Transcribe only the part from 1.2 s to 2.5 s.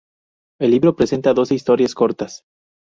doce historias cortas.